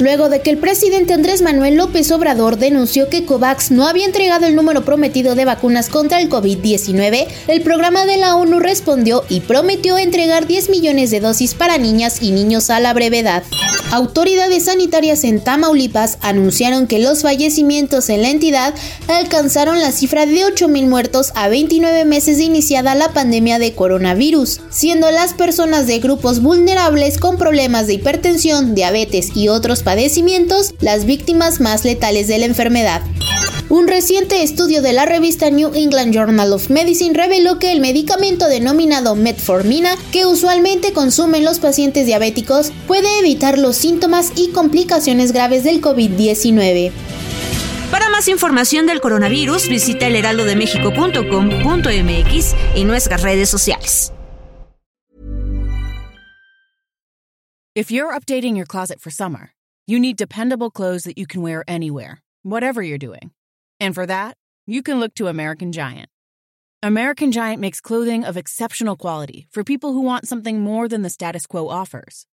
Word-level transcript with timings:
Luego 0.00 0.28
de 0.28 0.40
que 0.40 0.50
el 0.50 0.58
presidente 0.58 1.12
Andrés 1.12 1.42
Manuel 1.42 1.76
López 1.76 2.10
Obrador 2.10 2.58
denunció 2.58 3.08
que 3.08 3.24
COVAX 3.24 3.70
no 3.70 3.86
había 3.86 4.06
entregado 4.06 4.46
el 4.46 4.56
número 4.56 4.84
prometido 4.84 5.34
de 5.34 5.44
vacunas 5.44 5.88
contra 5.88 6.20
el 6.20 6.28
COVID-19, 6.28 7.26
el 7.46 7.62
programa 7.62 8.06
de 8.06 8.16
la 8.16 8.36
ONU 8.36 8.58
respondió 8.58 9.24
y 9.28 9.40
prometió 9.40 9.98
entregar 9.98 10.46
10 10.46 10.70
millones 10.70 11.10
de 11.10 11.20
dosis 11.20 11.54
para 11.54 11.78
niñas 11.78 12.22
y 12.22 12.32
niños 12.32 12.70
a 12.70 12.80
la 12.80 12.94
brevedad. 12.94 13.44
Autoridades 13.92 14.64
sanitarias 14.64 15.22
en 15.22 15.44
Tamaulipas 15.44 16.16
anunciaron 16.22 16.86
que 16.86 16.98
los 16.98 17.20
fallecimientos 17.20 18.08
en 18.08 18.22
la 18.22 18.30
entidad 18.30 18.74
alcanzaron 19.06 19.80
la 19.80 19.92
cifra 19.92 20.24
de 20.24 20.46
8.000 20.46 20.88
muertos 20.88 21.30
a 21.34 21.48
29 21.48 22.06
meses 22.06 22.38
de 22.38 22.44
iniciada 22.44 22.94
la 22.94 23.12
pandemia 23.12 23.58
de 23.58 23.74
coronavirus, 23.74 24.62
siendo 24.70 25.10
las 25.10 25.34
personas 25.34 25.86
de 25.86 25.98
grupos 25.98 26.40
vulnerables 26.40 27.18
con 27.18 27.36
problemas 27.36 27.86
de 27.86 27.92
hipertensión, 27.92 28.74
diabetes 28.74 29.36
y 29.36 29.48
otros 29.48 29.81
padecimientos 29.82 30.74
las 30.80 31.04
víctimas 31.04 31.60
más 31.60 31.84
letales 31.84 32.28
de 32.28 32.38
la 32.38 32.46
enfermedad. 32.46 33.02
Un 33.68 33.88
reciente 33.88 34.42
estudio 34.42 34.82
de 34.82 34.92
la 34.92 35.06
revista 35.06 35.48
New 35.50 35.72
England 35.74 36.14
Journal 36.14 36.52
of 36.52 36.68
Medicine 36.68 37.14
reveló 37.14 37.58
que 37.58 37.72
el 37.72 37.80
medicamento 37.80 38.48
denominado 38.48 39.14
metformina, 39.14 39.96
que 40.12 40.26
usualmente 40.26 40.92
consumen 40.92 41.42
los 41.44 41.58
pacientes 41.58 42.04
diabéticos, 42.06 42.70
puede 42.86 43.18
evitar 43.18 43.58
los 43.58 43.76
síntomas 43.76 44.32
y 44.36 44.50
complicaciones 44.50 45.32
graves 45.32 45.64
del 45.64 45.80
COVID-19. 45.80 46.92
Para 47.90 48.10
más 48.10 48.28
información 48.28 48.86
del 48.86 49.00
coronavirus, 49.00 49.68
visita 49.68 50.06
elheraldodemexico.com.mx 50.06 52.54
y 52.74 52.84
nuestras 52.84 53.22
redes 53.22 53.48
sociales. 53.48 54.12
If 57.74 57.90
you're 57.90 58.12
updating 58.12 58.54
your 58.54 58.66
closet 58.66 59.00
for 59.00 59.10
summer, 59.10 59.54
you 59.86 59.98
need 59.98 60.16
dependable 60.16 60.70
clothes 60.70 61.04
that 61.04 61.18
you 61.18 61.26
can 61.26 61.42
wear 61.42 61.64
anywhere, 61.66 62.22
whatever 62.42 62.82
you're 62.82 62.98
doing. 62.98 63.32
And 63.80 63.94
for 63.94 64.06
that, 64.06 64.36
you 64.66 64.82
can 64.82 65.00
look 65.00 65.14
to 65.16 65.26
American 65.26 65.72
Giant. 65.72 66.08
American 66.84 67.32
Giant 67.32 67.60
makes 67.60 67.80
clothing 67.80 68.24
of 68.24 68.36
exceptional 68.36 68.96
quality 68.96 69.48
for 69.50 69.64
people 69.64 69.92
who 69.92 70.02
want 70.02 70.28
something 70.28 70.60
more 70.60 70.88
than 70.88 71.02
the 71.02 71.10
status 71.10 71.46
quo 71.46 71.68
offers. 71.68 72.26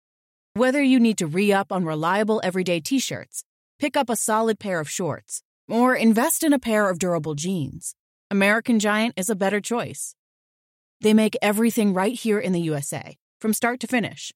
Whether 0.54 0.82
you 0.82 0.98
need 0.98 1.18
to 1.18 1.26
re 1.26 1.52
up 1.52 1.72
on 1.72 1.84
reliable 1.84 2.40
everyday 2.42 2.80
t 2.80 2.98
shirts, 2.98 3.44
pick 3.78 3.96
up 3.96 4.08
a 4.08 4.16
solid 4.16 4.58
pair 4.58 4.80
of 4.80 4.90
shorts, 4.90 5.42
or 5.68 5.94
invest 5.94 6.42
in 6.42 6.52
a 6.52 6.58
pair 6.58 6.88
of 6.88 6.98
durable 6.98 7.34
jeans, 7.34 7.94
American 8.30 8.78
Giant 8.78 9.14
is 9.16 9.30
a 9.30 9.36
better 9.36 9.60
choice. 9.60 10.14
They 11.00 11.14
make 11.14 11.36
everything 11.42 11.94
right 11.94 12.14
here 12.14 12.38
in 12.38 12.52
the 12.52 12.60
USA, 12.60 13.18
from 13.40 13.52
start 13.52 13.80
to 13.80 13.86
finish. 13.86 14.32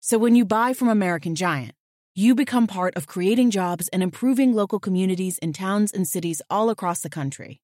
So 0.00 0.16
when 0.16 0.34
you 0.34 0.44
buy 0.44 0.72
from 0.72 0.88
American 0.88 1.34
Giant, 1.34 1.72
you 2.18 2.34
become 2.34 2.66
part 2.66 2.96
of 2.96 3.06
creating 3.06 3.48
jobs 3.50 3.86
and 3.92 4.02
improving 4.02 4.52
local 4.52 4.80
communities 4.80 5.38
in 5.38 5.52
towns 5.52 5.92
and 5.92 6.04
cities 6.04 6.42
all 6.50 6.68
across 6.68 7.00
the 7.00 7.08
country. 7.08 7.60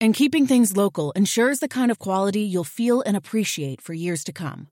And 0.00 0.14
keeping 0.14 0.46
things 0.46 0.76
local 0.76 1.10
ensures 1.12 1.58
the 1.58 1.68
kind 1.68 1.90
of 1.90 1.98
quality 1.98 2.42
you'll 2.42 2.62
feel 2.62 3.02
and 3.02 3.16
appreciate 3.16 3.80
for 3.80 3.94
years 3.94 4.22
to 4.24 4.32
come. 4.32 4.68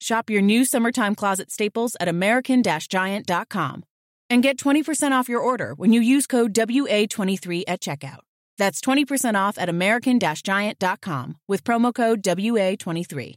Shop 0.00 0.30
your 0.30 0.42
new 0.42 0.64
summertime 0.64 1.16
closet 1.16 1.50
staples 1.50 1.96
at 1.98 2.06
American 2.06 2.62
Giant.com 2.62 3.82
and 4.30 4.42
get 4.42 4.56
20% 4.58 5.10
off 5.10 5.28
your 5.28 5.40
order 5.40 5.74
when 5.74 5.92
you 5.92 6.00
use 6.00 6.28
code 6.28 6.54
WA23 6.54 7.64
at 7.66 7.80
checkout. 7.80 8.20
That's 8.56 8.80
20% 8.80 9.34
off 9.34 9.58
at 9.58 9.68
American 9.68 10.20
Giant.com 10.20 11.38
with 11.48 11.64
promo 11.64 11.92
code 11.92 12.22
WA23. 12.22 13.34